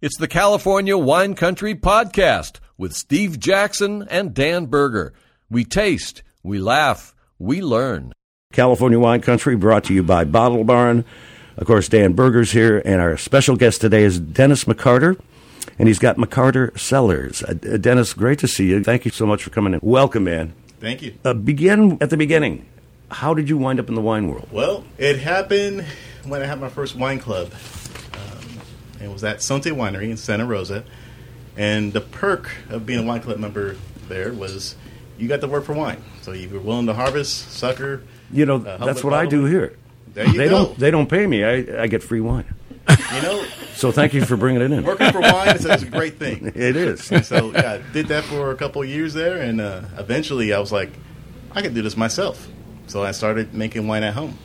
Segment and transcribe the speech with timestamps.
[0.00, 5.12] It's the California Wine Country Podcast with Steve Jaxon and Dan Berger.
[5.50, 8.12] We taste, we laugh, we learn.
[8.52, 11.04] California Wine Country brought to you by Bottle Barn.
[11.56, 15.20] Of course, Dan Berger's here, and our special guest today is Dennis McCarter,
[15.80, 17.42] and he's got McCarter Cellars.
[17.42, 18.84] Uh, uh, Dennis, great to see you.
[18.84, 19.80] Thank you so much for coming in.
[19.82, 20.54] Welcome, man.
[20.78, 21.14] Thank you.
[21.24, 22.66] Uh, begin at the beginning.
[23.10, 24.46] How did you wind up in the wine world?
[24.52, 25.84] Well, it happened
[26.22, 27.50] when I had my first wine club.
[29.02, 30.84] It was at Sante Winery in Santa Rosa.
[31.56, 33.76] And the perk of being a wine club member
[34.08, 34.76] there was
[35.18, 36.02] you got to work for wine.
[36.22, 38.02] So you were willing to harvest, sucker.
[38.32, 39.76] You know, Uh, that's what I do here.
[40.14, 40.48] They go.
[40.48, 40.78] don't.
[40.78, 41.44] They don't pay me.
[41.44, 42.44] I, I get free wine.
[42.88, 43.44] You know,
[43.74, 44.82] So thank you for bringing it in.
[44.84, 46.52] working for wine is, is a great thing.
[46.54, 47.10] It is.
[47.12, 50.52] And so yeah, I did that for a couple of years there, and uh, eventually
[50.52, 50.90] I was like,
[51.52, 52.48] I could do this myself.
[52.86, 54.38] So I started making wine at home.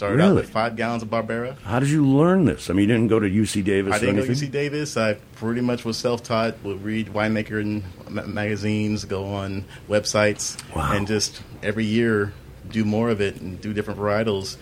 [0.00, 1.58] Started out with five gallons of Barbera.
[1.60, 2.70] How did you learn this?
[2.70, 4.32] I mean, you didn't go to UC Davis I didn't go to?
[4.32, 4.96] UC Davis.
[4.96, 6.54] I pretty much was self-taught.
[6.64, 10.92] Would read winemaker and ma- magazines, go on websites, Wow.
[10.94, 12.32] and just every year
[12.70, 14.56] do more of it and do different varietals,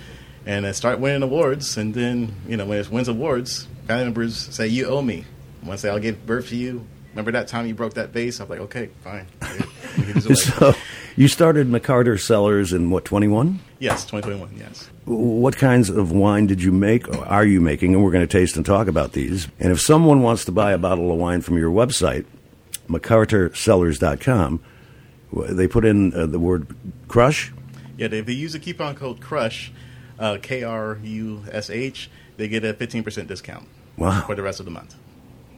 [0.45, 1.77] and I start winning awards.
[1.77, 5.25] And then you know when it wins awards, family members say you owe me.
[5.77, 6.85] Say I'll give birth to you.
[7.13, 8.41] Remember that time you broke that vase?
[8.41, 9.27] I'm like, okay, fine.
[9.41, 10.35] We can do it later.
[10.35, 10.75] So
[11.19, 13.61] you started McCarter Cellars in what, 21?
[13.79, 14.57] yes, 2021.
[14.59, 14.89] Yes.
[15.05, 17.95] What kinds of wine did you make or are you making?
[17.95, 19.49] And we're going to taste and talk about these.
[19.59, 22.27] And if someone wants to buy a bottle of wine from your website,
[22.89, 24.61] McCarterCellars.com,
[25.51, 26.75] they put in uh, the word
[27.09, 27.53] crush.
[27.97, 29.73] Yeah, if they use a coupon code CRUSH,
[30.19, 33.67] uh, K R U S H, they get a 15% discount
[33.97, 34.23] Wow.
[34.27, 34.95] for the rest of the month.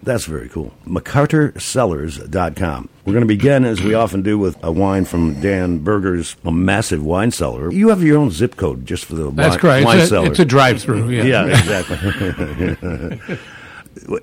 [0.02, 0.72] That's very cool.
[0.86, 2.88] McCarterCellars.com.
[3.04, 6.50] We're going to begin, as we often do, with a wine from Dan Berger's a
[6.52, 7.70] massive wine cellar.
[7.72, 9.84] You have your own zip code just for the That's wine, correct.
[9.86, 10.26] wine It's a, cellar.
[10.30, 11.10] it's a drive-through.
[11.10, 11.24] Yeah.
[11.24, 11.96] Yeah, exactly.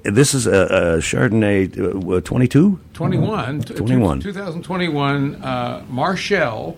[0.06, 2.80] this is a, a Chardonnay uh, 22?
[2.94, 3.62] 21.
[3.62, 4.20] t- 21.
[4.22, 6.78] 2021 uh, Marshall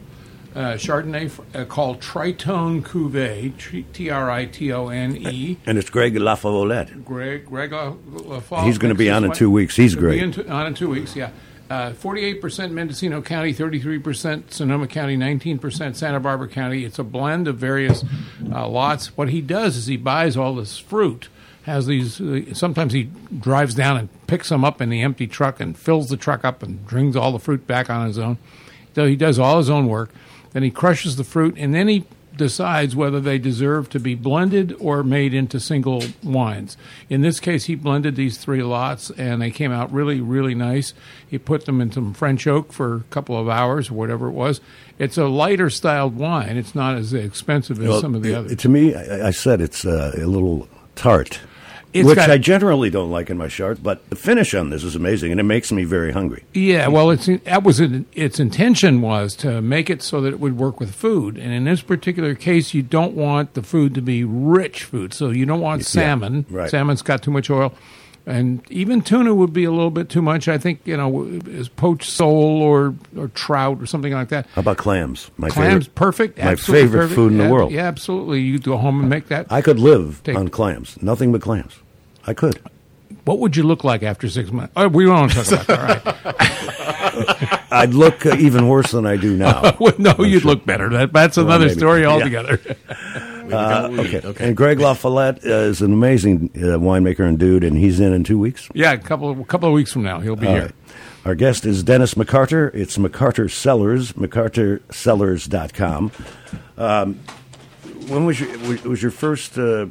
[0.56, 3.54] uh, Chardonnay uh, called Tritone Cuvée,
[3.94, 5.58] T R I T O N E.
[5.66, 7.04] And it's Greg LaFollette.
[7.06, 9.76] Greg, Greg La- LaFalle He's gonna be on in two weeks.
[9.76, 10.24] He's He'll be great.
[10.24, 11.30] in two- on in two weeks, yeah.
[11.70, 16.84] Uh, 48% Mendocino County, 33% Sonoma County, 19% Santa Barbara County.
[16.84, 18.04] It's a blend of various
[18.52, 19.16] uh, lots.
[19.16, 21.30] What he does is he buys all this fruit,
[21.66, 25.60] has these, uh, sometimes he drives down and picks them up in the empty truck
[25.60, 28.40] and fills the truck up and brings all the fruit back on his own.
[28.96, 30.10] So he does all his own work.
[30.54, 32.06] Then he crushes the fruit and then he
[32.40, 36.78] decides whether they deserve to be blended or made into single wines.
[37.10, 40.94] In this case, he blended these three lots and they came out really, really nice.
[41.28, 44.32] He put them in some French oak for a couple of hours or whatever it
[44.32, 44.62] was.
[44.98, 46.58] It's a lighter styled wine.
[46.58, 48.56] It's not as expensive as Well, some of the others.
[48.56, 51.40] To me, I, said it's a little tart,
[51.92, 54.84] It's which got- I generally don't like in my Chard, but the finish on this
[54.84, 56.44] is amazing, and it makes me very hungry.
[56.54, 60.40] Yeah, well, it's that was it, its intention was to make it so that it
[60.40, 64.02] would work with food, and in this particular case, you don't want the food to
[64.02, 66.46] be rich food, so you don't want salmon.
[66.50, 66.70] right.
[66.70, 67.74] Salmon's got too much oil,
[68.26, 70.48] and even tuna would be a little bit too much.
[70.48, 74.46] I think you know, is poached sole or or trout or something like that.
[74.54, 75.32] How about clams?
[75.38, 75.96] My Clams, favorite.
[75.96, 76.38] perfect.
[76.38, 77.16] my favorite perfect.
[77.16, 77.72] food in the Yeah, world.
[77.72, 78.42] Yeah, absolutely.
[78.42, 79.48] You go home and make that.
[79.50, 81.74] I could live Take- on clams, nothing but clams.
[82.28, 82.60] I could.
[83.26, 84.74] what would you look like after six months?
[84.76, 85.80] Oh, we to talk about that.
[85.80, 87.66] All right.
[87.72, 89.76] I'd look uh, even worse than I do now.
[89.80, 90.90] Well, no, you'd look better.
[90.90, 91.78] That, that's another maybe.
[91.80, 92.10] story Yeah.
[93.54, 94.28] altogether.
[94.28, 94.48] Uh, okay.
[94.48, 98.24] And Greg LaFollette uh, is an amazing uh, winemaker and dude, and he's in in
[98.24, 98.70] two weeks.
[98.74, 100.62] Yeah, a couple of, a couple of weeks from now, he'll be All here.
[100.64, 100.72] right.
[101.26, 102.74] Our guest is Dennis McCarter.
[102.74, 106.12] It's McCarter Cellars, McCarterCellars.com.
[106.78, 107.20] Um,
[108.08, 109.86] when was your, was- was your first uh,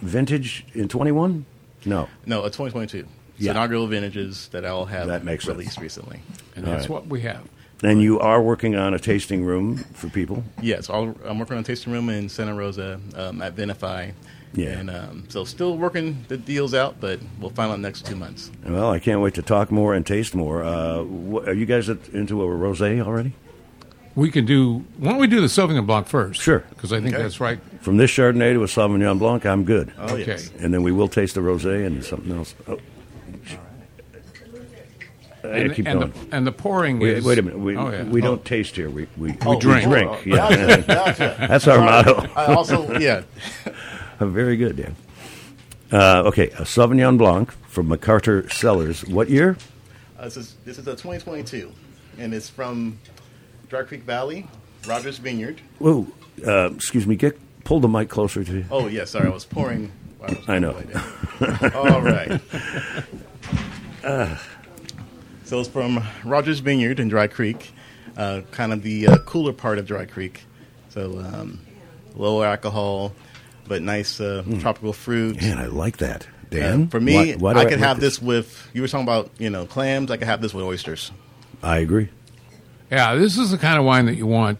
[0.00, 1.44] vintage in 21?
[1.84, 2.08] No.
[2.26, 2.98] No, a 2022.
[2.98, 3.08] It's
[3.38, 3.52] Yeah.
[3.52, 5.56] inaugural vintages that I'll have That makes sense.
[5.56, 6.20] released recently.
[6.56, 6.90] And that's right.
[6.90, 7.42] what we have.
[7.82, 10.44] And you are working on a tasting room for people?
[10.60, 14.12] Yes, I'll, I'm working on a tasting room in Santa Rosa um, at Vinify.
[14.54, 14.68] Yeah.
[14.68, 18.50] And um, so still working the deals out, but we'll find out next two months.
[18.64, 20.62] Well, I can't wait to talk more and taste more.
[20.62, 23.32] Uh, wh- are you guys at, into a rosé already?
[24.14, 24.84] We can do.
[24.98, 26.42] Why don't we do the Sauvignon Blanc first?
[26.42, 26.58] Sure.
[26.68, 27.22] because I think Okay.
[27.22, 27.58] that's right.
[27.80, 29.90] From this Chardonnay to a Sauvignon Blanc, I'm good.
[29.98, 30.26] Oh, Okay.
[30.26, 30.50] yes.
[30.60, 32.54] And then we will taste the rosé and something else.
[32.68, 32.78] Oh.
[35.44, 36.12] Uh, And, keep and going.
[36.12, 37.24] the, and the pouring Wait, is.
[37.24, 37.58] wait a minute.
[37.58, 38.04] We, oh, yeah.
[38.04, 38.88] we don't taste here.
[38.90, 39.84] We, we, Oh, we drink.
[39.88, 40.26] drink.
[40.26, 40.36] Yeah.
[40.36, 41.36] Gotcha, gotcha.
[41.48, 42.28] That's our motto.
[42.36, 43.22] I also, yeah.
[44.20, 44.94] Very good, Dan.
[45.90, 49.04] Uh, okay, a Sauvignon Blanc from McCarter Cellars.
[49.06, 49.56] What year?
[50.18, 51.70] Uh, this, is, this is a 2022,
[52.18, 52.98] and it's from
[53.68, 54.46] Dry Creek Valley,
[54.86, 55.60] Rogers Vineyard.
[55.80, 56.06] Whoa,
[56.46, 57.16] uh, excuse me.
[57.16, 58.64] Get pull the mic closer to you.
[58.70, 59.90] Oh, yes, sorry, I was pouring.
[60.22, 60.70] I, was I know.
[61.74, 62.40] All right.
[65.52, 67.72] So it's from Rogers Vineyard in Dry Creek,
[68.16, 70.44] uh, kind of the uh, cooler part of Dry Creek.
[70.88, 71.60] So um,
[72.16, 73.12] lower alcohol,
[73.68, 75.42] but nice uh, tropical fruit.
[75.42, 76.22] Man, I like that.
[76.24, 78.66] Uh, Dan, for me, why- why do I like could have this with.
[78.72, 80.10] You were talking about you know clams.
[80.10, 81.12] I could have this with oysters.
[81.62, 82.08] I agree.
[82.90, 84.58] Yeah, this is the kind of wine that you want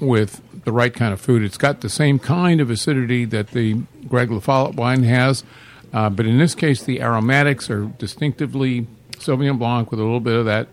[0.00, 1.44] with the right kind of food.
[1.44, 3.74] It's got the same kind of acidity that the
[4.08, 5.44] Greg LaFollette wine has,
[5.92, 8.88] uh, but in this case, the aromatics are distinctively
[9.22, 10.68] Sauvignon Blanc with a little bit of that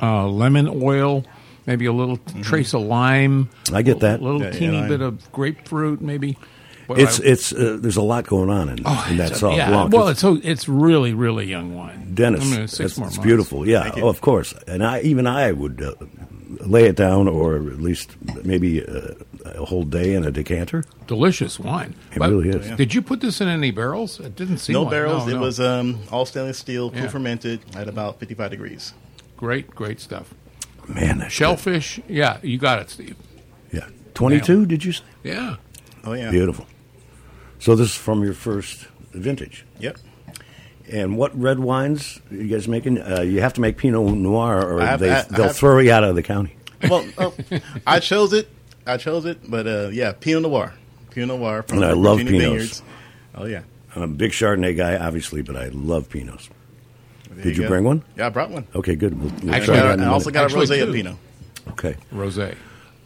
[0.00, 1.24] uh, lemon oil,
[1.66, 3.48] maybe a little trace of lime.
[3.72, 4.20] I get that.
[4.20, 4.88] A little Yeah, yeah, teeny lime.
[4.88, 6.36] bit of grapefruit, maybe.
[6.86, 9.56] What It's I- it's uh, there's a lot going on in, in that a- Sauv
[9.56, 9.92] yeah, Blanc.
[9.92, 12.12] Well, it's so it's really really young wine.
[12.14, 13.18] Dennis, I mean, six it's, it's months.
[13.18, 13.66] beautiful.
[13.66, 14.52] Yeah, oh, of course.
[14.66, 15.94] And I even I would uh,
[16.60, 18.10] lay it down, or at least
[18.44, 19.14] maybe uh,
[19.56, 20.84] a whole day in a decanter.
[21.06, 21.94] delicious wine.
[22.12, 22.76] It But really is.
[22.76, 24.18] Did you put this in any barrels?
[24.20, 25.26] It didn't seem No like- barrels.
[25.26, 25.58] no, barrels.
[25.58, 25.66] it no.
[25.66, 27.00] was um, all stainless steel, Yeah.
[27.02, 28.94] cool fermented at about 55 degrees.
[29.36, 30.32] great, great stuff.
[30.88, 33.16] Man, that's Shellfish, yeah, you got it, Steve.
[33.72, 34.66] Yeah, twenty-two.
[34.66, 35.02] Did you say?
[35.22, 35.56] Yeah,
[36.04, 36.30] Oh yeah.
[36.30, 36.66] Beautiful.
[37.58, 39.64] So this is from your first vintage.
[39.80, 39.96] Yep.
[40.92, 43.00] And what red wines are you guys making?
[43.00, 45.78] Uh, you have to make Pinot Noir, or have- they, I- I they'll have- throw
[45.78, 46.54] you out of the county.
[46.88, 47.32] Well, oh,
[47.86, 48.48] I chose it.
[48.86, 50.74] I chose it, but uh, yeah, Pinot Noir.
[51.10, 52.44] Pinot Noir from And I the love Virginia Pinots.
[52.50, 52.82] Vineyards.
[53.34, 53.62] Oh yeah.
[53.96, 56.48] I'm a big Chardonnay guy, obviously, but I love Pinots.
[57.30, 57.68] There Did you go.
[57.68, 58.02] bring one?
[58.16, 58.66] Yeah, I brought one.
[58.74, 59.18] Okay, good.
[59.20, 60.48] We'll, we'll Actually, try I, that in also minute.
[60.48, 61.16] got a rosé of Pinot.
[61.70, 61.96] okay.
[62.12, 62.56] rosé.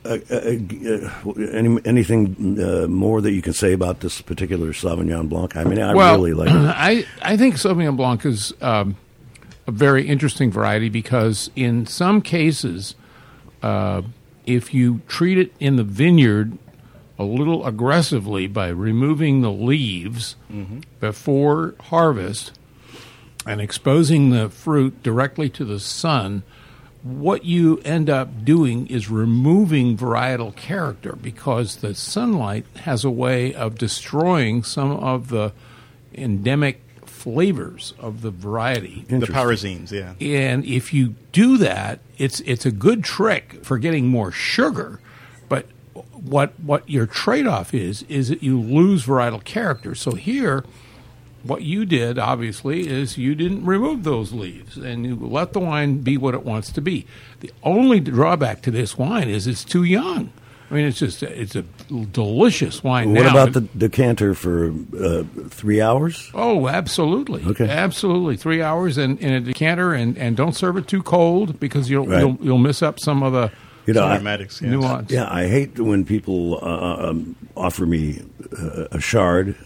[0.05, 5.29] Uh, uh, uh, any, anything uh, more that you can say about this particular Sauvignon
[5.29, 5.57] Blanc?
[5.57, 6.55] I mean, I well, really like it.
[6.57, 8.97] I I think Sauvignon Blanc is um,
[9.67, 12.95] a very interesting variety because in some cases,
[13.63, 14.03] uh,
[14.49, 16.57] if you treat it in the vineyard
[17.19, 20.81] a little aggressively by removing the leaves mm-hmm.
[21.01, 22.59] before harvest
[23.45, 26.43] and exposing the fruit directly to the sun,
[27.03, 33.53] what you end up doing is removing varietal character because the sunlight has a way
[33.55, 35.53] of destroying some of the
[36.15, 36.81] endemic
[37.33, 39.05] flavors of the variety.
[39.07, 40.15] The pyrazines, yeah.
[40.19, 44.99] And if you do that, it's it's a good trick for getting more sugar,
[45.47, 45.67] but
[46.13, 49.95] what what your trade-off is is that you lose varietal character.
[49.95, 50.65] So here
[51.43, 55.99] what you did obviously is you didn't remove those leaves and you let the wine
[55.99, 57.07] be what it wants to be.
[57.41, 60.33] The only drawback to this wine is it's too young.
[60.71, 61.63] I mean, it's just it's a
[62.13, 63.15] delicious wine.
[63.15, 63.31] What now.
[63.31, 64.71] about the decanter for
[65.01, 66.31] uh, three hours?
[66.35, 67.43] Oh, absolutely.
[67.45, 67.69] Okay.
[67.69, 68.37] Absolutely.
[68.37, 72.07] Three hours in, in a decanter, and, and don't serve it too cold because you'll
[72.07, 72.21] Right.
[72.21, 73.51] you'll, you'll miss up some of the
[73.87, 74.71] You know, I- aromatics, yeah.
[74.71, 75.11] nuance.
[75.11, 78.23] Yeah, I hate when people uh, um, offer me
[78.59, 79.57] uh, a Chard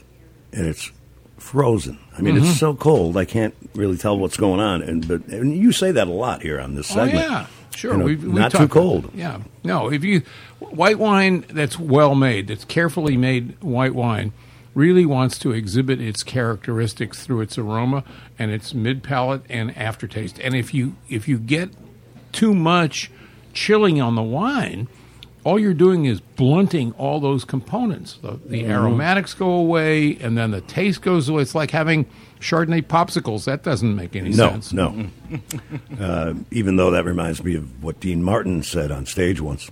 [0.52, 0.92] and it's
[1.38, 1.98] frozen.
[2.16, 2.44] I mean, Mm-hmm.
[2.46, 4.82] it's so cold I can't really tell what's going on.
[4.82, 7.14] And but and you say that a lot here on this segment.
[7.14, 7.30] Oh segment.
[7.32, 7.92] yeah, sure.
[7.92, 9.10] You know, we've, we've not too cold.
[9.14, 9.90] Yeah, no.
[9.90, 10.22] If you
[10.58, 14.32] white wine that's well made, that's carefully made white wine,
[14.74, 18.04] really wants to exhibit its characteristics through its aroma
[18.38, 20.38] and its mid palate and aftertaste.
[20.40, 21.70] And if you if you get
[22.32, 23.10] too much
[23.52, 24.88] chilling on the wine,
[25.44, 28.18] all you're doing is blunting all those components.
[28.22, 31.42] The, the aromatics go away, and then the taste goes away.
[31.42, 32.06] It's like having
[32.40, 33.44] Chardonnay popsicles.
[33.44, 34.72] That doesn't make any No, sense.
[34.72, 35.08] no.
[36.00, 39.70] uh, even though that reminds me of what Dean Martin said on stage once.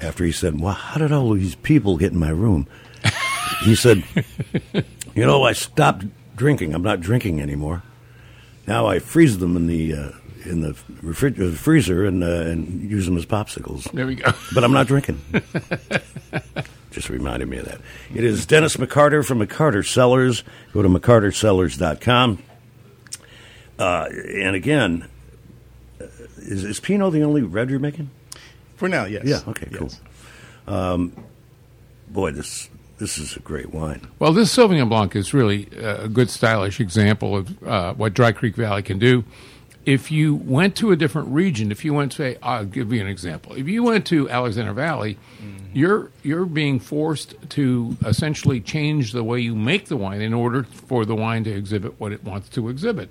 [0.00, 2.68] After he said, "Well, how did all these people get in my room?"
[3.64, 4.04] he said,
[4.72, 6.04] "You know, I stopped
[6.36, 6.72] drinking.
[6.72, 7.82] I'm not drinking anymore.
[8.68, 10.10] Now I freeze them in the uh,
[10.48, 13.90] in the refri- uh, freezer and uh, and use them as popsicles.
[13.92, 14.32] There we go.
[14.54, 15.20] But I'm not drinking."
[16.90, 17.80] Just reminded me of that.
[18.14, 20.42] It is Dennis McCarter from McCarter Cellars.
[20.72, 22.42] Go to McCarterCellars.com.
[23.78, 25.06] Uh, and again,
[26.00, 26.06] uh,
[26.38, 28.10] is, is Pinot the only red you're making?
[28.76, 29.24] For now, yes.
[29.26, 29.90] Yeah, okay, cool.
[30.66, 31.10] Yes.
[32.10, 34.08] Boy, this this is a great wine.
[34.18, 38.56] Well, this Sauvignon Blanc is really a good stylish example of uh, what Dry Creek
[38.56, 39.24] Valley can do.
[39.88, 43.06] If you went to a different region, if you went, say, I'll give you an
[43.06, 43.54] example.
[43.54, 45.64] If you went to Alexander Valley, mm-hmm.
[45.72, 50.64] you're you're being forced to essentially change the way you make the wine in order
[50.64, 53.08] for the wine to exhibit what it wants to exhibit.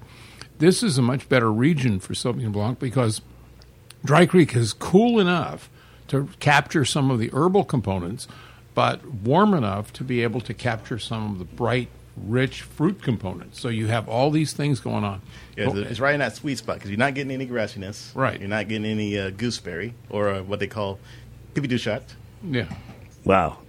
[0.59, 3.21] This is a much better region for Sauvignon Blanc because
[4.05, 5.71] Dry Creek is cool enough
[6.09, 8.27] to capture some of the herbal components,
[8.75, 11.89] but warm enough to be able to capture some of the bright,
[12.25, 13.59] rich fruit components.
[13.59, 15.21] So you have all these things going on.
[15.55, 18.13] Yeah, it's, it's right in that sweet spot because you're not getting any grassiness.
[18.15, 18.39] Right.
[18.39, 20.99] You're not getting any uh, gooseberry or uh, what they call
[21.53, 22.15] pipi du chat.
[22.43, 22.67] yeah.
[23.23, 23.59] Wow.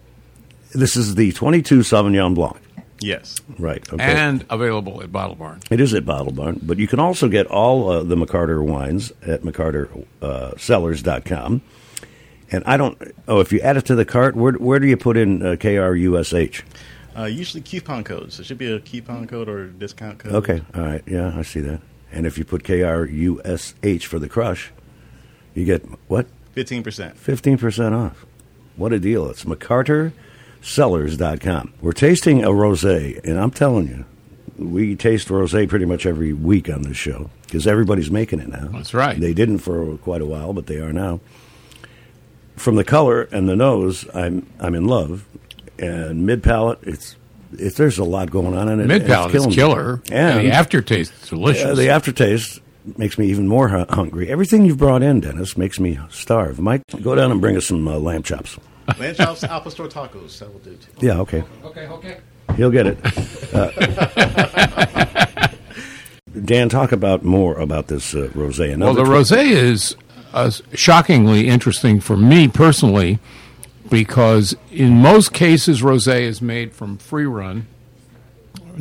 [0.72, 2.56] This is the 22 Sauvignon Blanc.
[3.00, 3.36] Yes.
[3.58, 3.86] Right.
[3.92, 4.02] Okay.
[4.02, 5.60] and available at Bottle Barn.
[5.70, 9.12] It is at Bottle Barn, but you can also get all uh, the McCarter wines
[9.26, 11.62] at McCarterCellars.com.
[12.50, 12.96] And I don't.
[13.26, 15.56] Oh, if you add it to the cart, where where do you put in uh,
[15.56, 16.62] KRUSH?
[17.16, 18.38] Uh, usually coupon codes.
[18.38, 20.34] It should be a coupon code or a discount code.
[20.34, 21.80] Okay, all right, yeah, I see that.
[22.12, 24.72] And if you put KRUSH for the crush,
[25.54, 26.26] you get what?
[26.54, 27.16] 15%.
[27.16, 28.24] Fifteen percent off.
[28.76, 29.28] What a deal!
[29.30, 31.74] It's McCarterCellars.com.
[31.80, 34.04] We're tasting a rosé, and I'm telling you,
[34.56, 38.68] we taste rosé pretty much every week on this show because everybody's making it now.
[38.72, 39.18] That's right.
[39.18, 41.20] They didn't for quite a while, but they are now.
[42.56, 45.24] From the color and the nose, I'm I'm in love.
[45.78, 47.16] And mid palate, it's
[47.52, 48.86] it's there's a lot going on in it.
[48.86, 49.54] Mid palate is killing me.
[49.54, 51.64] killer, And, and the aftertaste is delicious.
[51.64, 52.60] uh, the aftertaste
[52.96, 54.28] makes me even more hu- hungry.
[54.30, 56.58] Everything you've brought in, Dennis, makes me starve.
[56.58, 58.58] Mike, go down and bring us some uh, lamb chops.
[58.98, 60.38] lamb Chops Alpha Store Tacos.
[60.38, 60.90] That will do too.
[61.06, 61.44] Yeah, okay.
[61.64, 62.18] okay, okay.
[62.56, 62.98] He'll get it.
[63.54, 65.48] Uh,
[66.44, 68.76] Dan, talk about more about this uh, rosé.
[68.78, 69.96] Well, the tw- rosé is
[70.32, 73.18] uh, shockingly interesting for me personally
[73.90, 77.66] because in most cases rosé is made from free run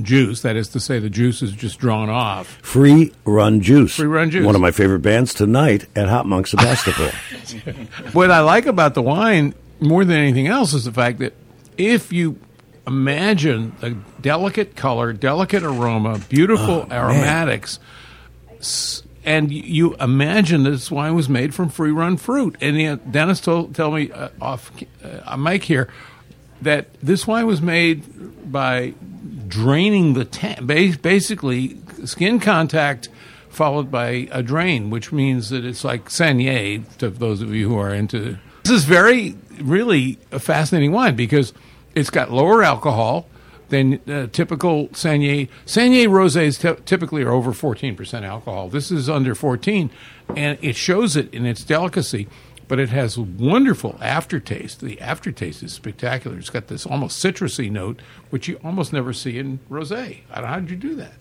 [0.01, 0.41] juice.
[0.41, 2.59] That is to say, the juice is just drawn off.
[2.61, 3.95] Free Run Juice.
[3.95, 4.45] Free Run Juice.
[4.45, 7.09] One of my favorite bands tonight at Hop Monk Sebastopol.
[8.13, 11.33] What I like about the wine more than anything else is the fact that
[11.77, 12.39] if you
[12.85, 17.79] imagine the delicate color, delicate aroma, beautiful oh, aromatics,
[18.59, 22.55] s- and you imagine this wine was made from free run fruit.
[22.61, 24.71] And Dennis told tell me uh, off
[25.03, 25.89] uh, mic here
[26.61, 28.93] that this wine was made by
[29.49, 33.09] draining the tank, basically skin contact
[33.49, 37.77] followed by a drain, which means that it's like Saignée to those of you who
[37.77, 38.37] are into.
[38.63, 41.51] This is very, really a fascinating wine because
[41.95, 43.27] it's got lower alcohol
[43.69, 45.49] than uh, typical Saignée.
[45.65, 48.69] Saignée rosés ty- typically are over 14% alcohol.
[48.69, 49.89] This is under 14,
[50.35, 52.27] and it shows it in its delicacy
[52.67, 54.81] but it has wonderful aftertaste.
[54.81, 56.37] The aftertaste is spectacular.
[56.37, 60.19] It's got this almost citrusy note, which you almost never see in rosé.
[60.31, 61.13] I don't know how did you do that?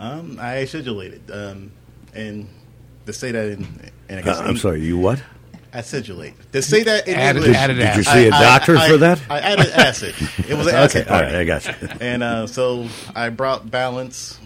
[0.00, 1.30] Um, I acidulated.
[1.30, 1.72] Um,
[2.14, 2.48] and
[3.06, 5.22] to say that in, in I Uh, I'm sorry, you what?
[5.72, 6.34] Acidulate.
[6.52, 8.96] To say that in Added- English, added Did you see a I- doctor I- for
[8.98, 9.20] that?
[9.30, 10.14] I added acid.
[10.48, 11.34] It was an Okay, acid all right.
[11.34, 11.74] I got you.
[12.00, 14.38] And uh, so I brought balance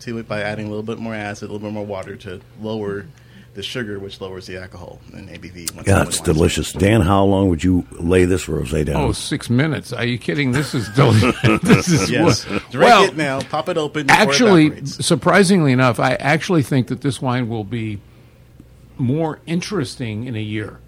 [0.00, 2.40] to it by adding a little bit more acid, a little bit more water to
[2.60, 3.06] lower
[3.54, 5.72] the sugar, which lowers the alcohol and ABV.
[5.76, 6.72] once Yeah, the it's wine's- delicious.
[6.72, 8.96] Dan, how long would you lay this rosé down?
[8.96, 9.92] Oh, six minutes.
[9.92, 10.50] Are you kidding?
[10.50, 11.36] This is delicious.
[11.62, 12.44] this is Yes.
[12.48, 13.40] wo- Drink well, it now.
[13.42, 14.08] Pop it open.
[14.08, 18.00] before it actually, surprisingly enough, I actually think that this wine will be
[18.96, 20.80] more interesting in a year.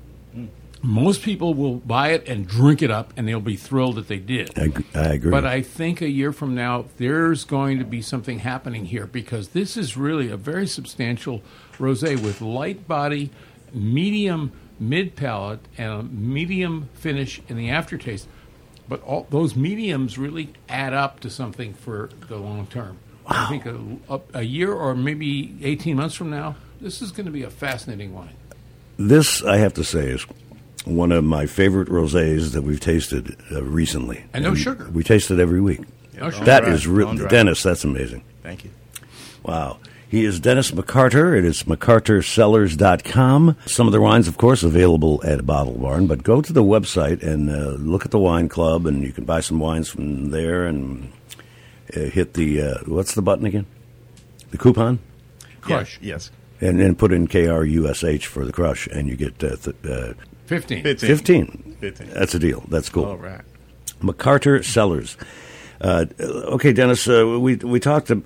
[0.83, 4.19] Most people will buy it and drink it up, and they'll be thrilled that they
[4.19, 4.57] did.
[4.57, 5.31] I, I agree.
[5.31, 9.49] But I think a year from now, there's going to be something happening here because
[9.49, 11.43] this is really a very substantial
[11.79, 13.31] rosé with light body,
[13.73, 18.29] medium mid palate, and a medium finish in the aftertaste.
[18.89, 22.99] But all those mediums really add up to something for the long term.
[23.29, 23.47] Wow.
[23.47, 27.27] I think a, a, a year or maybe 18 months from now, this is going
[27.27, 28.35] to be a fascinating wine.
[28.99, 30.27] this, I have to say, is
[30.85, 34.25] one of my favorite rosés that we've tasted uh, recently.
[34.33, 34.89] And no sugar.
[34.91, 35.81] We taste it every week.
[36.19, 36.45] No sugar.
[36.45, 36.95] That Don't is dry.
[36.95, 37.07] real.
[37.09, 37.29] Don't dry.
[37.29, 38.23] Dennis, that's amazing.
[38.43, 38.71] Thank you.
[39.43, 39.79] Wow.
[40.09, 41.37] He is Dennis McCarter.
[41.37, 43.57] It is McCarterCellars.com.
[43.67, 47.23] Some of the wines, of course, available at Bottle Barn, but go to the website
[47.23, 50.65] and uh, look at the wine club, and you can buy some wines from there
[50.67, 51.13] and
[51.97, 53.67] uh, hit the, uh, what's the button again?
[54.53, 55.01] The coupon?
[55.61, 55.99] Crush.
[56.01, 56.31] Yes.
[56.61, 60.15] And then put in KRUSH for the crush, and you get uh, th- uh,
[60.47, 60.83] 15.
[60.83, 61.09] 15.
[61.09, 61.77] 15.
[61.81, 62.11] 15.
[62.11, 62.65] That's a deal.
[62.69, 63.05] That's cool.
[63.05, 63.43] All right.
[64.01, 65.17] McCarter Cellars.
[65.81, 68.17] Uh, okay, Dennis, uh, we we talked uh,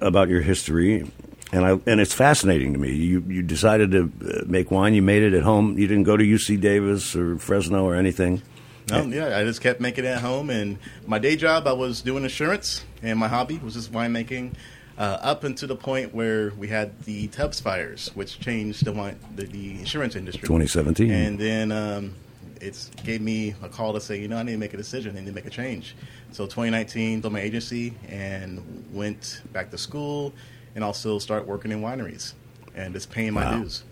[0.00, 1.10] about your history,
[1.52, 2.92] and I and it's fascinating to me.
[2.94, 4.94] You you decided to uh, make wine.
[4.94, 5.76] You made it at home.
[5.78, 8.42] You didn't go to UC Davis or Fresno or anything.
[8.90, 10.50] No, yeah, I just kept making it at home.
[10.50, 14.54] And my day job, I was doing insurance, and my hobby was just winemaking.
[14.96, 18.92] Uh, up until the point where we had the Tubbs fires, which changed the
[19.34, 20.42] the, the insurance industry.
[20.42, 21.10] 2017.
[21.10, 22.14] And then um,
[22.60, 25.16] it gave me a call to say, you know, I need to make a decision.
[25.16, 25.96] I need to make a change.
[26.30, 30.32] So 2019, told my agency and went back to school,
[30.76, 32.34] and also start working in wineries
[32.76, 33.62] and just paying my Wow.
[33.62, 33.82] dues.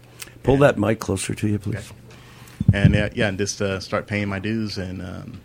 [0.45, 1.77] Pull that mic closer to you, please.
[1.77, 1.87] Okay.
[2.75, 5.41] and uh, yeah, and just uh, start paying my dues, and um,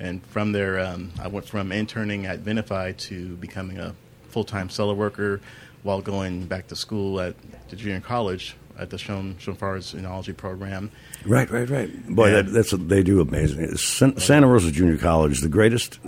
[0.00, 3.94] and from there, um, I went from interning at Vinify to becoming a
[4.34, 5.40] full time cellar worker,
[5.84, 7.36] while going back to school at
[7.68, 10.90] the junior college at the Shone Schoenfar's enology program.
[11.24, 12.08] Right, right, right.
[12.08, 12.42] Boy, Yeah.
[12.42, 13.76] that, that's they do amazing.
[13.76, 16.00] San, Santa Rosa Junior College is the greatest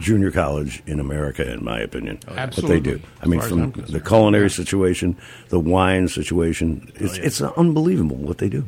[0.00, 2.16] junior college in America, in my opinion.
[2.24, 2.80] What they Absolutely.
[2.80, 3.00] do.
[3.20, 5.14] I mean, from the culinary situation,
[5.50, 7.24] the wine situation, it's yeah.
[7.26, 8.64] it's unbelievable what they do.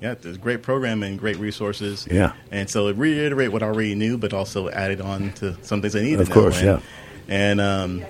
[0.00, 2.08] Yeah, there's great program and great resources.
[2.10, 2.32] Yeah.
[2.50, 5.94] and so it reiterate what I already knew, but also added on to some things
[5.94, 6.22] I needed.
[6.22, 6.80] Of course, yeah.
[7.28, 8.02] And um,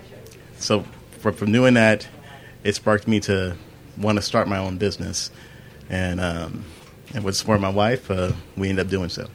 [0.60, 0.84] so
[1.18, 2.06] from, from doing that,
[2.62, 3.56] it sparked me to
[3.98, 5.30] want to start my own business,
[5.88, 6.64] and um,
[7.14, 9.26] and with support of my wife, uh, we ended up doing so.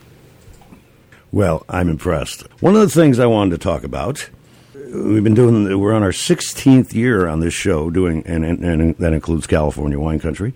[1.32, 2.44] Well, I'm impressed.
[2.62, 4.29] One of the things I wanted to talk about,
[4.74, 8.98] we've been doing, we're on our 16th year on this show, doing, and, and, and
[9.00, 10.53] that includes California wine country.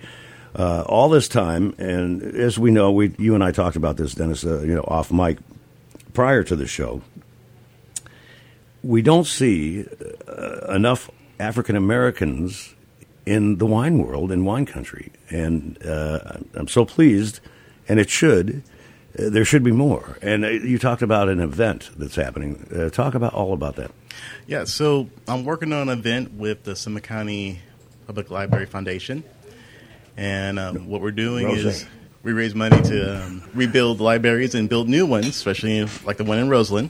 [0.56, 4.16] Uh, all this time, and as we know, we, you and I talked about this,
[4.16, 5.38] Dennis, uh, you know, off mic
[6.14, 7.02] prior to the show.
[8.84, 9.86] We don't see
[10.28, 11.10] uh, enough
[11.40, 12.76] African Americans
[13.26, 17.40] in the wine world, in wine country, and uh, I'm so pleased,
[17.88, 18.64] and it should.
[19.18, 20.18] Uh, there should be more.
[20.22, 22.68] And uh, you talked about an event that's happening.
[22.74, 23.92] Uh, talk about all about that.
[24.48, 27.60] Yeah, so I'm working on an event with the Sonoma County
[28.08, 29.24] Public Library Foundation,
[30.18, 31.66] and um, what we're doing Rose.
[31.66, 31.86] is
[32.24, 36.40] we raise money to um, rebuild libraries and build new ones, especially like the one
[36.40, 36.90] in Roseland,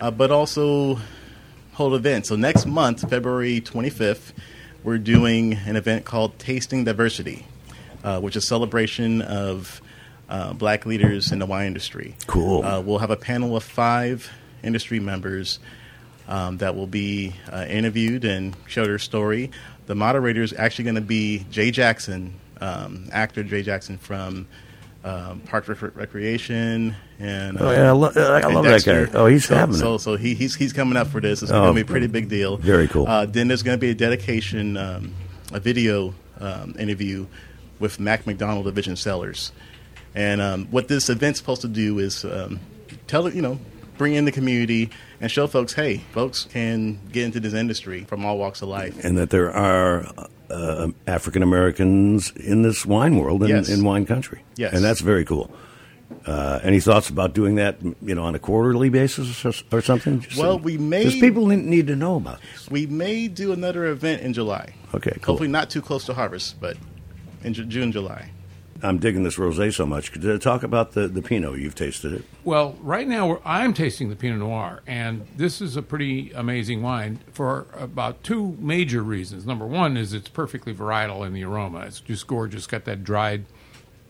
[0.00, 0.98] uh, but also
[1.72, 2.28] hold events.
[2.28, 4.32] So next month, February 25th,
[4.82, 7.46] we're doing an event called Tasting Diversity,
[8.02, 9.80] uh, which is a celebration of
[10.28, 12.14] uh, black leaders in the wine industry.
[12.26, 12.64] Cool.
[12.64, 14.30] Uh, we'll have a panel of five
[14.62, 15.58] industry members
[16.28, 19.50] um, that will be uh, interviewed and share their story.
[19.86, 24.46] The moderator is actually going to be Jay Jackson, um, actor Jay Jackson from
[25.04, 29.06] um, Park Rec- Recreation and Oh, yeah, I lo- I and love that guy.
[29.18, 29.78] Oh, he's so, having it.
[29.78, 31.42] so so he, he's he's coming up for this.
[31.42, 32.56] It's Oh, going to be a pretty big deal.
[32.56, 33.06] very cool.
[33.06, 35.14] Uh, then there's going to be a dedication, um,
[35.52, 37.26] a video um, interview
[37.78, 39.52] with Mac McDonald of Vision Cellars.
[40.14, 42.60] And um, what this event's supposed to do is um,
[43.06, 43.58] tell it, you know,
[43.96, 48.24] bring in the community and show folks, hey, folks can get into this industry from
[48.24, 49.04] all walks of life.
[49.04, 50.06] And that there are
[50.50, 53.68] uh, African Americans in this wine world and Yes.
[53.68, 54.42] in wine country.
[54.56, 54.74] Yes.
[54.74, 55.50] And that's very cool.
[56.26, 60.20] Uh, any thoughts about doing that, you know, on a quarterly basis or, or something?
[60.20, 62.70] Just Well, we may- because people need- to know about this.
[62.70, 64.74] We may do another event in July.
[64.94, 65.32] Okay, cool.
[65.34, 66.76] Hopefully not too close to harvest, but
[67.42, 68.30] in Ju- June, July.
[68.84, 70.14] I'm digging this rosé so much.
[70.14, 71.58] You talk about the, the Pinot?
[71.58, 72.24] You've tasted it.
[72.44, 77.20] Well, right now I'm tasting the Pinot Noir, and this is a pretty amazing wine
[77.32, 79.46] for about two major reasons.
[79.46, 81.80] Number one is it's perfectly varietal in the aroma.
[81.80, 82.58] It's just gorgeous.
[82.58, 83.46] It's got that dried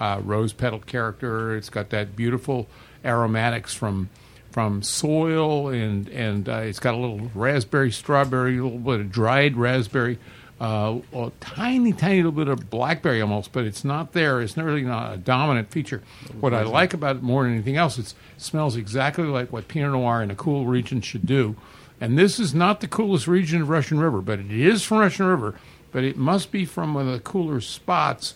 [0.00, 1.56] uh, rose petal character.
[1.56, 2.68] It's got that beautiful
[3.04, 4.10] aromatics from
[4.50, 9.10] from soil, and and uh, it's got a little raspberry, strawberry, a little bit of
[9.12, 10.18] dried raspberry.
[10.64, 14.40] Uh, a tiny, tiny little bit of blackberry almost, but it's not there.
[14.40, 16.00] It's not really not a dominant feature.
[16.40, 19.92] What I like about it more than anything else, it smells exactly like what Pinot
[19.92, 21.54] Noir in a cool region should do.
[22.00, 25.26] And this is not the coolest region of Russian River, but it is from Russian
[25.26, 25.54] River.
[25.92, 28.32] But it must be from one of the cooler spots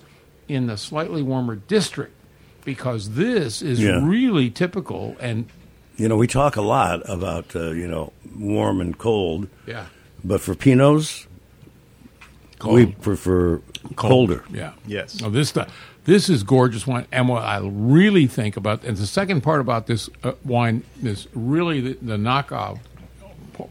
[0.49, 2.13] in the slightly warmer district,
[2.63, 4.07] because this is Yeah.
[4.07, 5.17] really typical.
[5.19, 5.47] And
[5.97, 9.87] You know, we talk a lot about, uh, you know, warm and cold, yeah,
[10.23, 11.27] but for Pinots,
[12.65, 13.61] we prefer
[13.97, 14.45] colder.
[14.51, 14.73] Yeah.
[14.87, 15.21] Yes.
[15.23, 15.73] Oh, this stuff.
[16.05, 19.87] This is gorgeous wine, and what I really think about, and the second part about
[19.87, 22.79] this uh, wine is really the, the knockoff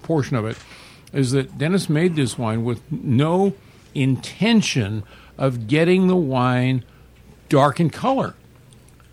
[0.03, 0.55] portion of it,
[1.13, 3.53] is that Dennis made this wine with no
[3.95, 5.03] intention
[5.37, 6.83] of getting the wine
[7.49, 8.35] dark in color.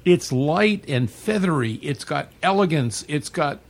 [0.05, 1.75] It's light and feathery.
[1.75, 3.05] It's got elegance.
[3.09, 3.61] It's got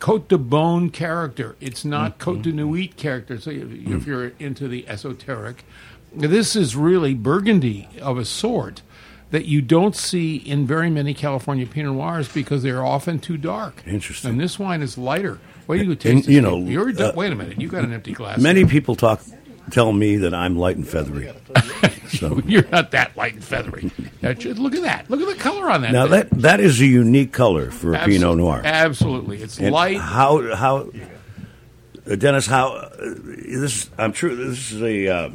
[0.00, 1.56] Cote de Beaune character.
[1.60, 2.20] It's not mm-hmm.
[2.22, 2.58] Cote de mm-hmm.
[2.58, 3.38] Nuit character.
[3.40, 4.10] So if, if mm-hmm.
[4.10, 5.64] you're into the esoteric,
[6.12, 8.82] this is really Burgundy of a sort
[9.30, 13.82] that you don't see in very many California Pinot Noirs because they're often too dark.
[13.86, 14.30] Interesting.
[14.30, 15.38] And this wine is lighter.
[15.66, 17.60] Wait till you And, taste you know, uh, wait a minute.
[17.60, 18.38] You got an empty glass.
[18.40, 19.20] Many people talk,
[19.70, 21.32] tell me that I'm light and feathery.
[22.08, 23.90] So You're not that light and feathery.
[24.22, 25.10] Just Look at that.
[25.10, 25.92] Look at the color on that.
[25.92, 26.12] now thing.
[26.12, 28.62] that that is a unique color for a Absol- Pinot Noir.
[28.64, 29.98] Absolutely, it's And light.
[29.98, 30.88] How how,
[32.08, 32.46] uh, Dennis?
[32.46, 33.90] How uh, this?
[33.98, 34.36] I'm true.
[34.36, 35.30] This is a uh,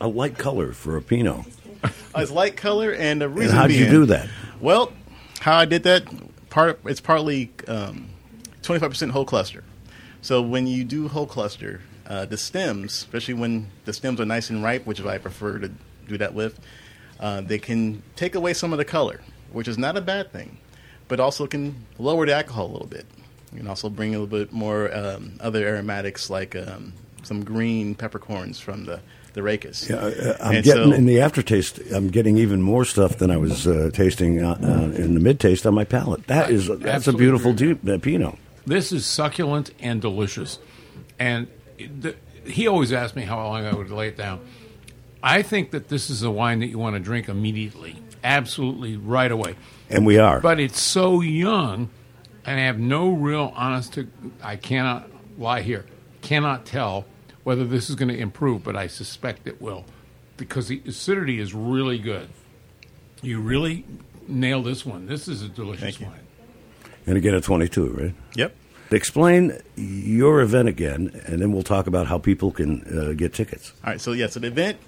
[0.00, 1.46] a light color for a Pinot.
[1.82, 4.28] Uh, it's light color, and a And reason how did you do that?
[4.60, 4.92] Well,
[5.40, 6.04] how I did that
[6.50, 9.64] part it's partly twenty five percent whole cluster.
[10.20, 14.50] So when you do whole cluster, uh, the stems, especially when the stems are nice
[14.50, 15.70] and ripe, which is what I prefer to
[16.08, 16.58] do that with,
[17.20, 19.20] uh, they can take away some of the color,
[19.52, 20.58] which is not a bad thing,
[21.08, 23.06] but also can lower the alcohol a little bit.
[23.52, 26.92] You can also bring a little bit more um, other aromatics like um,
[27.22, 29.00] some green peppercorns from the
[29.34, 29.88] the rachis.
[29.88, 31.78] Yeah, uh, I'm And getting so- in the aftertaste.
[31.92, 35.38] I'm getting even more stuff than I was uh, tasting uh, uh, in the mid
[35.38, 36.26] taste on my palate.
[36.28, 37.74] That is that's a beautiful agree.
[37.74, 38.36] deep, uh, Pinot.
[38.66, 40.58] This is succulent and delicious.
[41.18, 41.46] And
[41.78, 44.40] the, he always asked me how long I would lay it down.
[45.22, 49.30] I think that this is a wine that you want to drink immediately, absolutely right
[49.30, 49.56] away.
[49.90, 50.40] And we are.
[50.40, 51.90] But it's so young,
[52.44, 53.94] and I have no real honest.
[53.94, 54.08] To,
[54.42, 55.86] I cannot lie here.
[56.22, 57.06] Cannot tell
[57.42, 59.84] whether this is going to improve, but I suspect it will,
[60.36, 62.28] because the acidity is really good.
[63.22, 63.84] You really
[64.28, 65.06] nail this one.
[65.06, 66.12] This is a delicious wine.
[67.06, 68.14] And again, a 22, right?
[68.34, 68.54] Yep.
[68.90, 73.72] Explain your event again, and then we'll talk about how people can uh, get tickets.
[73.84, 74.78] All right, so yeah, so the event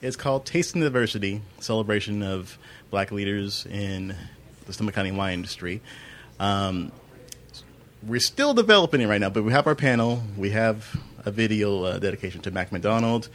[0.00, 2.58] is called Tasting Diversity, celebration of
[2.90, 4.16] black leaders in
[4.66, 5.80] the Sonoma County wine industry.
[6.40, 6.90] Um,
[8.04, 10.22] we're still developing it right now, but we have our panel.
[10.36, 13.28] We have a video uh, dedication to Mac McDonald.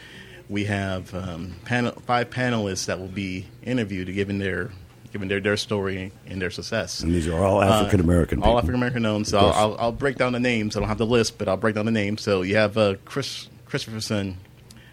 [0.49, 4.71] We have um, panel, five panelists that will be interviewed, giving their
[5.11, 7.01] giving their, their story and their success.
[7.01, 8.57] And these are all African American Uh, all.
[8.57, 9.27] African American owned.
[9.27, 9.53] So I'll.
[9.53, 10.75] I'll, I'll break down the names.
[10.75, 12.21] I don't have the list, but I'll break down the names.
[12.21, 14.37] So you have uh, Chris Christopherson,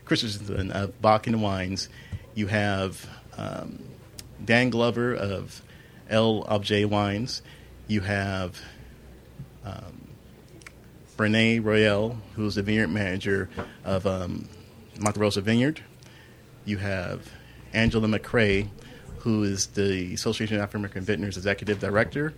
[0.05, 1.89] Christensen of Bodkin Wines.
[2.35, 3.83] You have um,
[4.45, 5.63] Dan Glover of
[6.09, 7.43] L Objet Wines.
[7.89, 8.61] You have
[9.65, 10.09] um,
[11.17, 13.49] Brenae Royal, who's the vineyard manager
[13.85, 14.49] of um,
[14.99, 15.83] Monte Rosso Vineyard.
[16.65, 17.31] You have
[17.73, 18.69] Angela McCrae,
[19.21, 22.35] who is the Association of African American Vintners Executive Director.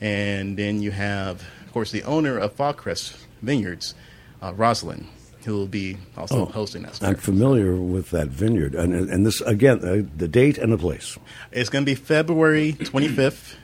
[0.00, 3.94] And then you have, of course, the owner of Fallcrest Vineyards,
[4.42, 5.06] uh, Rosalind,
[5.44, 7.02] who will be also hosting us.
[7.02, 11.18] I'm familiar with that vineyard, and and this again, uh, the date and the place.
[11.50, 13.56] It's going to be February 25th,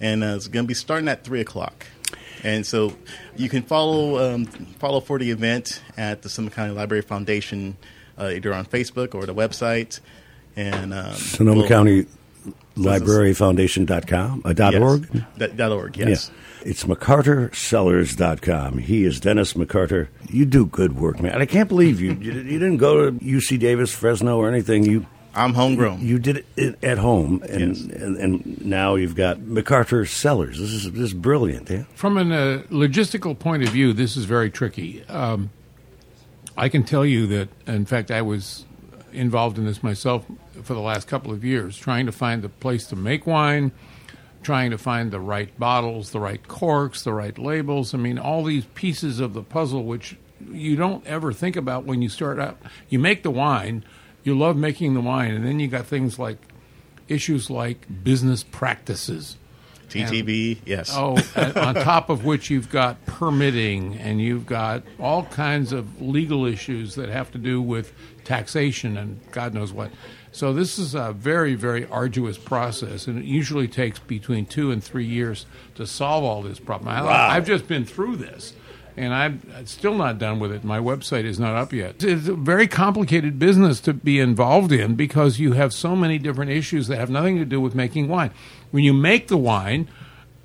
[0.00, 1.86] and uh, it's going to be starting at three o'clock.
[2.44, 2.94] And so
[3.36, 7.76] you can follow um, follow for the event at the Sonoma County Library Foundation,
[8.16, 10.00] uh, either on Facebook or the website.
[10.58, 12.06] And um, Sonoma we'll- County
[12.76, 15.24] Library Foundation.com, uh, dot yes, org.
[15.36, 15.96] That, dot org.
[15.96, 16.30] Yes.
[16.30, 16.70] Yeah.
[16.70, 18.78] It's McCarterCellars.com.
[18.78, 20.08] He is Dennis McCarter.
[20.30, 21.40] You do good work, man.
[21.40, 24.84] I can't believe you, you you didn't go to UC Davis, Fresno, or anything.
[24.84, 26.00] You I'm homegrown.
[26.00, 27.80] you did it at home, and, Yes.
[28.02, 30.58] and, and now you've got McCarter Cellars.
[30.58, 31.70] This is this is brilliant.
[31.70, 31.84] Yeah.
[31.94, 35.04] From a uh, logistical point of view, this is very tricky.
[35.04, 35.50] Um,
[36.56, 38.64] I can tell you that, in fact, I was
[39.12, 40.24] involved in this myself
[40.62, 43.72] for the last couple of years, trying to find the place to make wine,
[44.42, 47.94] trying to find the right bottles, the right corks, the right labels.
[47.94, 50.16] I mean, all these pieces of the puzzle, which
[50.50, 52.58] you don't ever think about when you start out.
[52.88, 53.84] You make the wine,
[54.22, 56.38] you love making the wine, and then you got things like
[57.08, 59.36] issues like business practices.
[59.88, 60.58] TTB.
[60.64, 60.90] Yes.
[60.94, 66.44] Oh, on top of which you've got permitting and you've got all kinds of legal
[66.44, 67.92] issues that have to do with
[68.24, 69.90] taxation and God knows what.
[70.30, 74.84] So this is a very, very arduous process, and it usually takes between two and
[74.84, 76.88] three years to solve all this problem.
[76.88, 77.00] I,
[77.34, 78.52] I've just been through this,
[78.96, 80.64] and I'm still not done with it.
[80.64, 82.04] My website is not up yet.
[82.04, 86.50] It's a very complicated business to be involved in because you have so many different
[86.50, 88.30] issues that have nothing to do with making wine.
[88.70, 89.88] When you make the wine,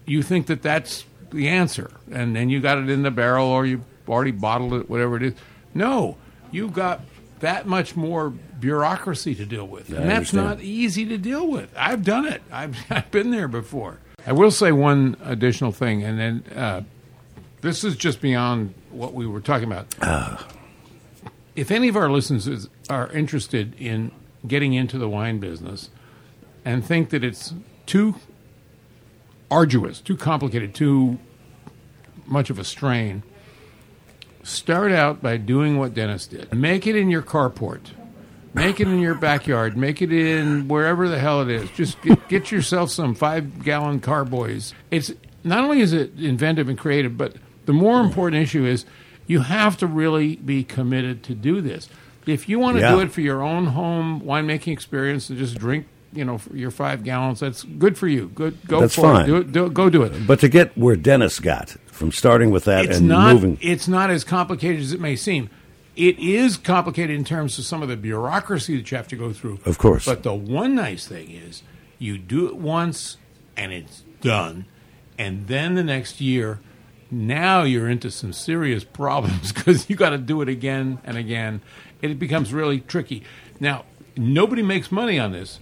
[0.06, 3.66] you think that that's the answer, and then you got it in the barrel or
[3.66, 5.34] you already bottled it, whatever it is.
[5.74, 6.18] No,
[6.52, 7.02] you've got
[7.40, 11.74] that much more bureaucracy to deal with, and that's not easy to deal with.
[11.76, 12.42] I've done it.
[12.52, 14.00] I've I've been there before.
[14.26, 16.82] I will say one additional thing, and then uh,
[17.62, 19.88] this is just beyond what we were talking about.
[21.56, 24.12] If any of our listeners are interested in
[24.48, 25.90] getting into the wine business
[26.66, 27.54] and think that it's
[27.86, 28.16] too
[29.52, 31.20] arduous, too complicated, too
[32.26, 33.24] much of a strain,
[34.44, 36.54] start out by doing what Dennis did.
[36.54, 37.82] Make it in your carport.
[38.54, 39.76] Make it in your backyard.
[39.76, 41.70] Make it in wherever the hell it is.
[41.72, 44.74] Just get, get yourself some five gallon carboys.
[44.92, 45.12] It's
[45.44, 48.86] not only is it inventive and creative, but the more important issue is
[49.26, 51.90] you have to really be committed to do this.
[52.28, 52.92] If you want to Yeah.
[52.92, 57.04] do it for your own home winemaking experience and just drink, you know, your five
[57.04, 58.30] gallons, that's good for you.
[58.30, 59.24] Good, go That's for fine.
[59.24, 59.28] it.
[59.28, 59.52] Do it.
[59.52, 59.70] Do.
[59.70, 63.08] Go do it But to get where Dennis got from starting with that it's and
[63.08, 65.50] not moving, it's not as complicated as it may seem.
[65.96, 69.32] It is complicated in terms of some of the bureaucracy that you have to go
[69.32, 69.60] through.
[69.66, 70.06] Of course.
[70.06, 71.62] But the one nice thing is
[72.00, 73.18] you do it once
[73.56, 74.66] and it's done.
[75.20, 76.60] And then the next year,
[77.12, 81.62] now you're into some serious problems because you got to do it again and again.
[82.02, 83.24] It becomes really tricky.
[83.60, 83.86] Now,
[84.18, 85.60] nobody makes money on this.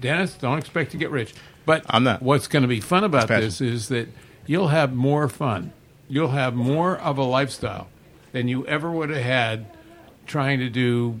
[0.00, 1.34] Dennis, don't expect to get rich.
[1.64, 2.22] But I'm not.
[2.22, 4.08] what's going to be fun about this is that
[4.46, 5.72] you'll have more fun.
[6.08, 7.88] You'll have more of a lifestyle.
[8.32, 9.66] than you ever would have had
[10.26, 11.18] trying to do,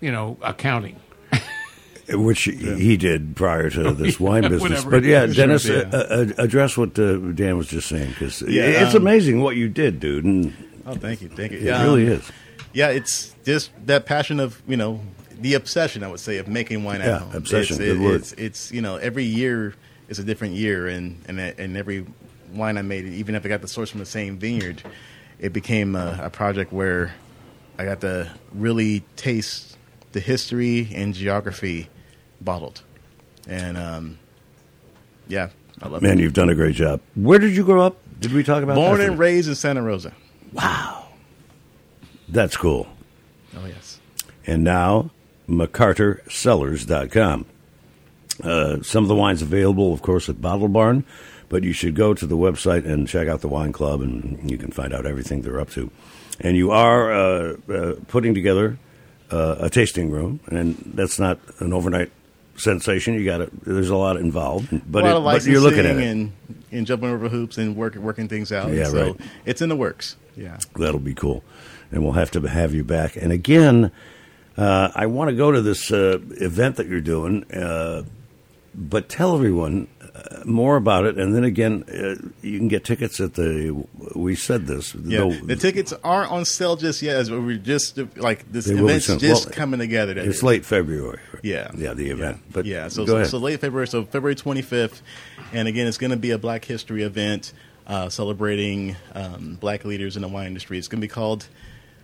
[0.00, 1.00] you know, accounting.
[2.10, 4.62] which he did prior to this wine business.
[4.84, 5.36] Whatever But yeah, is.
[5.36, 9.02] Dennis, Sure, uh, uh, address what uh, Dan was just saying because Yeah, it's um,
[9.02, 10.52] amazing what you did, dude, and
[10.86, 11.58] Oh, thank you, thank you.
[11.60, 12.30] it Um, really is.
[12.74, 15.00] Yeah, it's just that passion of you know
[15.40, 16.02] the obsession.
[16.02, 17.34] I would say of making wine at Yeah, home.
[17.34, 18.14] obsession, It's, good word.
[18.20, 19.74] it's, it's you know every year
[20.08, 22.06] is a different year, and and and every
[22.52, 24.82] wine I made, even if I got the source from the same vineyard,
[25.38, 27.14] it became a, a project where
[27.78, 29.76] I got to really taste
[30.12, 31.88] the history and geography
[32.40, 32.82] bottled,
[33.48, 34.18] and um,
[35.26, 35.48] yeah,
[35.82, 36.06] I love it.
[36.06, 36.22] Man, it.
[36.22, 37.00] you've done a great job.
[37.16, 37.96] Where did you grow up?
[38.20, 39.08] Did we talk about Born that?
[39.08, 40.12] and raised in Santa Rosa.
[40.52, 41.08] Wow,
[42.28, 42.86] that's cool.
[43.56, 43.98] Oh yes.
[44.46, 45.10] And now,
[45.48, 47.46] McCarterCellars.com.
[48.42, 51.04] Uh, some of the wines available, of course, at Bottle Barn,
[51.48, 54.58] but you should go to the website and check out the wine club, and you
[54.58, 55.90] can find out everything they're up to.
[56.40, 58.76] And you are uh, uh, putting together
[59.30, 62.10] uh, a tasting room, and that's not an overnight
[62.56, 63.14] sensation.
[63.14, 63.50] You got to.
[63.62, 66.02] There's a lot involved, but, a lot it- of but you're looking at it.
[66.02, 66.32] and,
[66.72, 68.72] and jumping over hoops and working working things out.
[68.72, 69.20] Yeah, so right.
[69.46, 70.16] It's in the works.
[70.36, 70.58] Yeah.
[70.76, 71.44] That'll be cool.
[71.92, 73.14] And we'll have to have you back.
[73.14, 73.92] And again,
[74.56, 78.04] uh, I want to go to this uh, event that you're doing, uh,
[78.74, 81.18] but tell everyone uh, more about it.
[81.18, 83.84] And then again, uh, you can get tickets at the.
[84.14, 84.94] We said this.
[84.94, 87.16] Yeah, though- the tickets aren't on sale just yet.
[87.16, 90.16] As we're just like this event's just Well, coming together.
[90.18, 91.18] it's late February.
[91.42, 92.42] Yeah, yeah, the event.
[92.52, 95.00] But yeah, so so, so late February, so February 25th,
[95.52, 97.52] and again, it's going to be a Black History event
[97.86, 100.78] uh, celebrating um, Black leaders in the wine industry.
[100.78, 101.46] It's going to be called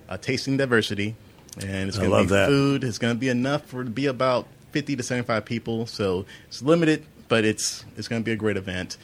[0.09, 1.15] uh, Tasting Diversity,
[1.59, 2.49] and it's going to be that.
[2.49, 2.85] food.
[2.85, 6.63] It's going to be enough for to be about 50 to 75 people, so it's
[6.63, 8.97] limited, but it's it's going to be a great event,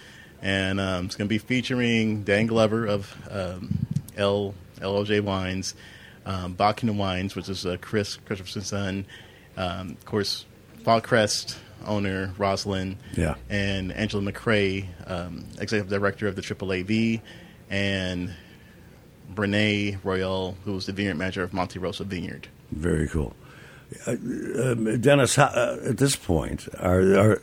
[0.42, 5.74] and um, it's going to be featuring Dan Glover of um, L LOJ Wines.
[6.24, 9.06] Um, Bodkin Wines, which is uh, Chris Christopherson's son,
[9.56, 10.44] um, of course,
[10.82, 11.56] Fallcrest
[11.86, 13.36] owner Rosalind, Yeah.
[13.48, 17.20] and Angela McCrae, um, executive director of the AAAV,
[17.70, 18.34] and
[19.34, 22.48] Brenae Royal, who was the vineyard manager of Monte Rosso Vineyard.
[22.70, 23.34] Very cool.
[24.06, 27.40] Uh, um, Dennis, how, uh, at this point, are, are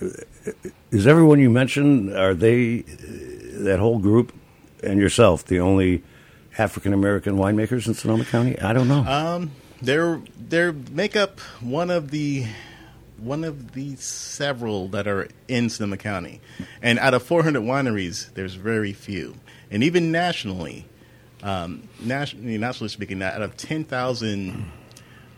[0.91, 4.33] is everyone you mentioned are they uh, that whole group
[4.83, 6.03] and yourself the only
[6.57, 8.59] African American winemakers in Sonoma County?
[8.59, 9.05] I don't know.
[9.05, 12.45] Um, they're they're make up one of the
[13.17, 16.41] one of the several that are in Sonoma County,
[16.81, 19.35] and out of 400 wineries, there's very few,
[19.71, 20.85] and even nationally,
[21.43, 24.65] um, nationally, nationally speaking, out of 10,000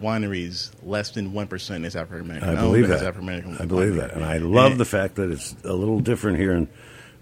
[0.02, 2.50] wineries, less than one percent is African American.
[2.50, 3.00] I believe that.
[3.02, 3.58] African American.
[3.60, 6.54] I believe that, and I love And- the fact that it's a little different here
[6.54, 6.68] in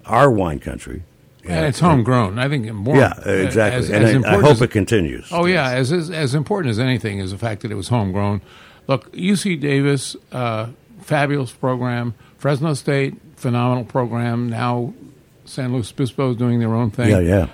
[0.05, 1.03] our wine country.
[1.45, 2.39] And it's homegrown.
[2.39, 2.95] I think more.
[2.95, 3.79] Yeah, exactly.
[3.79, 5.27] as- and as I, I hope as- it continues.
[5.31, 8.41] Oh yeah, as, as as important as anything is the fact that it was homegrown.
[8.87, 10.67] Look, UC Davis, uh,
[11.01, 12.13] fabulous program.
[12.37, 14.49] Fresno State, phenomenal program.
[14.49, 14.93] Now,
[15.45, 17.09] San Luis Obispo is doing their own thing.
[17.09, 17.47] yeah, yeah.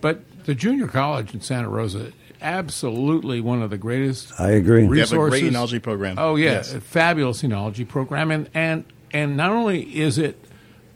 [0.00, 4.86] But the junior college in Santa Rosa, absolutely one of the greatest I agree.
[4.86, 6.16] They have a great enology program.
[6.18, 6.72] Oh yeah, Yes.
[6.74, 10.38] a fabulous enology program, and and and not only is it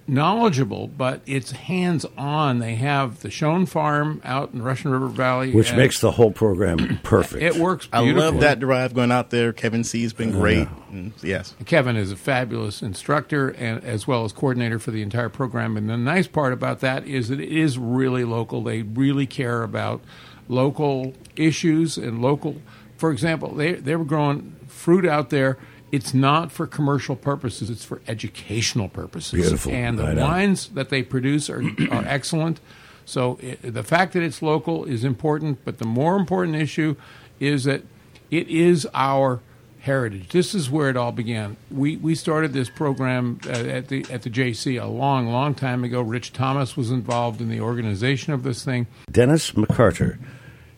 [0.08, 2.58] knowledgeable, but it's hands on.
[2.58, 6.98] They have the Shone Farm out in Russian River Valley, Which makes the whole program
[7.02, 7.42] perfect.
[7.42, 7.88] it works.
[7.92, 9.52] I love that drive going out there.
[9.52, 10.66] Kevin C's been great.
[10.66, 11.54] Mm, and yes.
[11.66, 15.76] Kevin is a fabulous instructor and as well as coordinator for the entire program.
[15.76, 18.62] And the nice part about that is that it is really local.
[18.62, 20.00] They really care about
[20.48, 22.56] local issues and local.
[22.96, 25.58] For example, they they were growing fruit out there.
[25.90, 29.40] It's not for commercial purposes; it's for educational purposes.
[29.40, 29.72] Beautiful.
[29.72, 30.30] And the Right on.
[30.30, 32.60] wines that they produce are are excellent.
[33.04, 36.96] So it, the fact that it's local is important, but the more important issue
[37.40, 37.82] is that
[38.30, 39.40] it is our
[39.80, 40.28] heritage.
[40.30, 41.56] This is where it all began.
[41.70, 45.84] We we started this program uh, at the at the JC a long long time
[45.84, 46.02] ago.
[46.02, 48.86] Rich Thomas was involved in the organization of this thing.
[49.10, 50.18] Dennis McCarter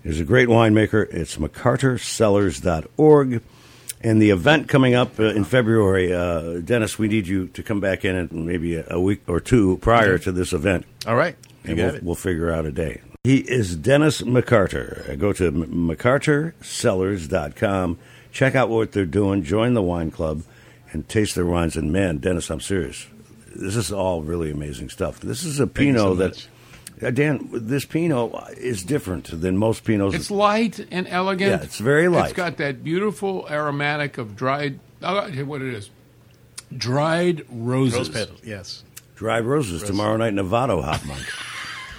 [0.04, 1.12] is a great winemaker.
[1.12, 3.42] It's mccartercellars.org.
[4.02, 7.80] And the event coming up uh, in February, uh, Dennis, we need you to come
[7.80, 10.86] back in at maybe a, a week or two prior to this event.
[11.06, 11.36] All right.
[11.64, 12.02] You and we'll, it.
[12.02, 13.02] we'll figure out a day.
[13.24, 15.10] He is Dennis McCarter.
[15.10, 17.98] Uh, Go to M- McCarterCellars.com.
[18.32, 19.42] Check out what they're doing.
[19.42, 20.42] Join the wine club
[20.92, 21.76] and taste their wines.
[21.76, 23.06] And man, Dennis, I'm serious.
[23.54, 25.20] This is all really amazing stuff.
[25.20, 26.46] This is a Pinot so that,
[27.02, 30.14] Uh, Dan, this Pinot is different than most Pinots.
[30.14, 31.50] It's light and elegant.
[31.50, 32.26] Yeah, it's very light.
[32.26, 34.80] It's got that beautiful aromatic of dried.
[35.02, 35.90] I'll tell you what it is.
[36.76, 37.98] Dried roses.
[37.98, 38.40] Rose petals.
[38.44, 38.84] Yes.
[39.16, 41.26] Dried roses tomorrow night, Novato Hop Monk.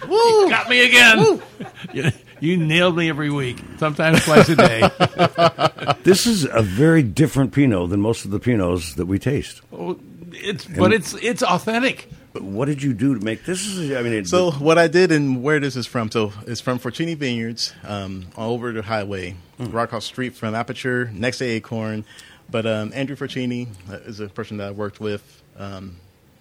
[0.07, 0.49] Woo!
[0.49, 1.41] Got me again.
[1.93, 4.89] you, You nailed me every week, sometimes twice a day.
[6.03, 9.61] This is a very different Pinot than most of the Pinots that we taste.
[9.71, 9.99] Oh,
[10.31, 12.09] It's but it's it's authentic.
[12.33, 13.65] But what did you do to make this?
[13.65, 16.61] Is I mean, it, So what I did and where this is from, so it's
[16.61, 22.05] from Fortini Vineyards, um, over the highway, across the street from Aperture, next to Acorn.
[22.49, 25.41] But um, Andrew Fortini uh, is a person that I worked with.
[25.57, 25.97] Um,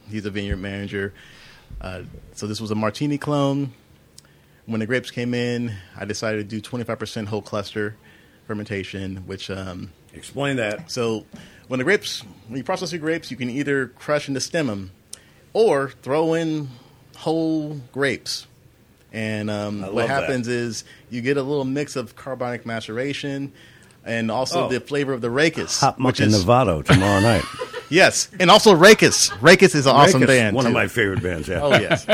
[0.09, 1.13] he's a vineyard manager.
[1.81, 2.03] Uh,
[2.35, 3.73] so this was a Martini clone.
[4.67, 7.97] When the grapes came in, I decided to do 25% whole cluster
[8.47, 10.91] fermentation, which um, explain that.
[10.91, 11.27] so
[11.69, 14.91] when the grapes, when you process your grapes, you can either crush and stem them,
[15.53, 16.69] or throw in
[17.17, 18.47] whole grapes.
[19.13, 23.53] And um, what happens is you get a little mix of carbonic maceration,
[24.05, 24.69] and also Oh.
[24.69, 27.43] the flavor of the rachis, Hop Monk in is Novato tomorrow night.
[27.91, 29.31] yes, and also rachis.
[29.43, 30.55] Racus is an awesome band.
[30.55, 31.49] One of my favorite bands.
[31.49, 31.61] Yeah.
[31.61, 32.07] Oh yes,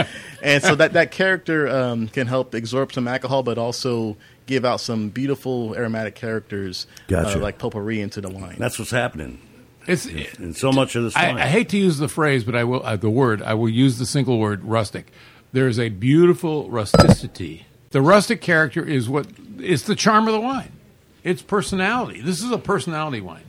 [0.42, 4.80] and so that that character um, can help absorb some alcohol, but also give out
[4.80, 7.38] some beautiful aromatic characters, Gotcha.
[7.38, 8.56] uh, like potpourri into the wine.
[8.58, 9.38] That's what's happening
[9.86, 11.30] It's in so much of this I.
[11.32, 13.42] I hate to use the phrase, but I will uh, the word.
[13.42, 15.12] I will use the single word rustic.
[15.52, 17.66] There is a beautiful rusticity.
[17.90, 19.26] The rustic character is what
[19.58, 20.72] is the charm of the wine.
[21.22, 22.20] It's personality.
[22.20, 23.44] This is a personality wine.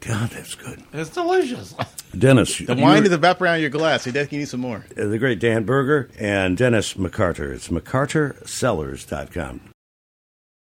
[0.00, 0.82] God, that's good.
[0.92, 1.74] It's delicious.
[2.18, 4.04] Dennis, The wine is evaporating out of your glass.
[4.06, 4.84] You definitely need some more.
[4.94, 7.52] the great Dan Berger and Dennis McCarter.
[7.52, 9.71] It's McCarterCellars.com.